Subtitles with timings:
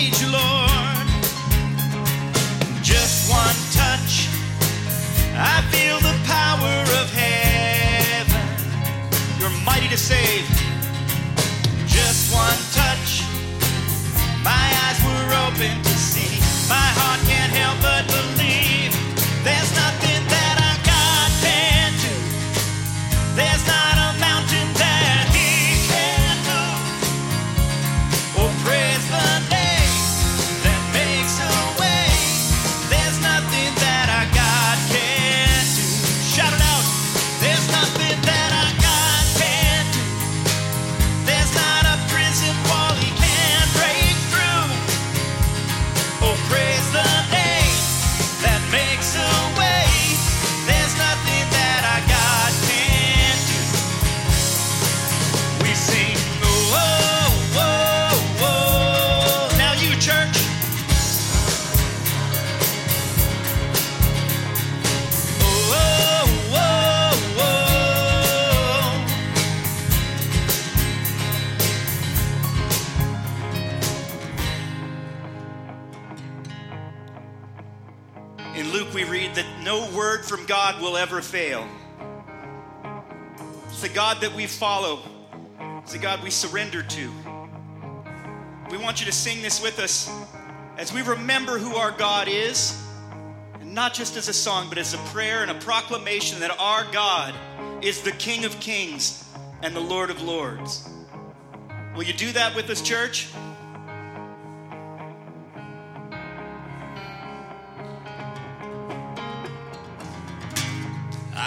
[0.00, 1.06] Need you, Lord.
[2.82, 4.28] Just one touch,
[5.36, 8.44] I feel the power of heaven.
[9.38, 10.69] You're mighty to save.
[79.70, 81.64] No word from God will ever fail.
[83.68, 84.98] It's the God that we follow,
[85.78, 87.12] it's the God we surrender to.
[88.68, 90.10] We want you to sing this with us
[90.76, 92.82] as we remember who our God is,
[93.60, 96.84] and not just as a song, but as a prayer and a proclamation that our
[96.90, 97.32] God
[97.80, 99.24] is the King of Kings
[99.62, 100.90] and the Lord of Lords.
[101.94, 103.28] Will you do that with us, church?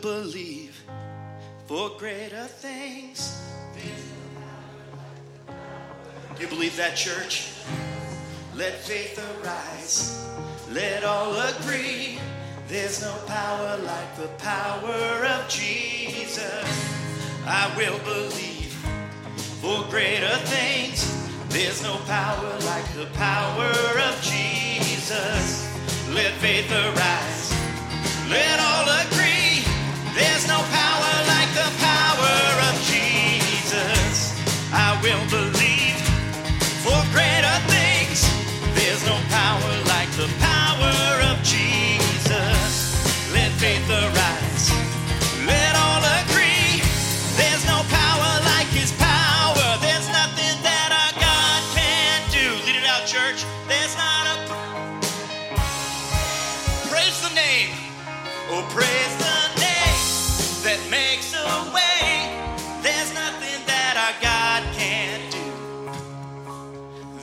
[0.00, 0.80] Believe
[1.66, 3.42] for greater things.
[6.36, 7.52] Do you believe that, church?
[8.54, 10.24] Let faith arise.
[10.70, 12.18] Let all agree.
[12.68, 16.64] There's no power like the power of Jesus.
[17.46, 18.72] I will believe
[19.62, 21.06] for greater things.
[21.48, 23.70] There's no power like the power
[24.08, 25.66] of Jesus.
[26.12, 27.37] Let faith arise.
[39.48, 40.94] Power like the power
[41.30, 42.68] of Jesus.
[43.32, 44.66] Let faith arise.
[45.52, 46.84] Let all agree.
[47.40, 49.68] There's no power like his power.
[49.80, 52.46] There's nothing that our God can't do.
[52.66, 53.40] Lead it out, church.
[53.72, 54.36] There's not a
[56.90, 57.72] praise the name.
[58.52, 60.00] Oh, praise the name
[60.66, 62.04] that makes a way.
[62.84, 65.46] There's nothing that our God can't do.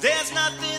[0.01, 0.74] There's nothing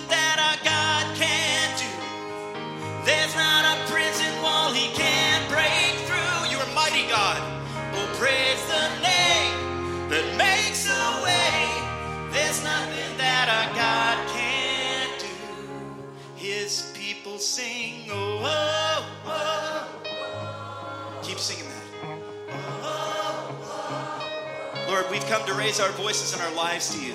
[25.16, 27.14] we've come to raise our voices and our lives to you.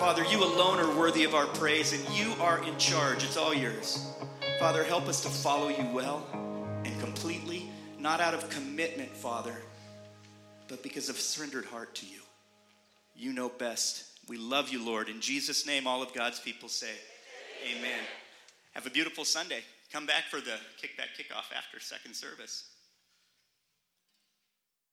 [0.00, 3.22] Father, you alone are worthy of our praise, and you are in charge.
[3.22, 4.12] It's all yours.
[4.58, 6.26] Father, help us to follow you well
[6.84, 7.70] and completely,
[8.00, 9.54] not out of commitment, Father,
[10.66, 12.22] but because of surrendered heart to you.
[13.14, 14.04] You know best.
[14.26, 15.08] We love you, Lord.
[15.08, 16.90] In Jesus' name, all of God's people say,
[17.70, 18.00] Amen.
[18.72, 19.60] Have a beautiful Sunday.
[19.92, 22.71] Come back for the kickback kickoff after second service.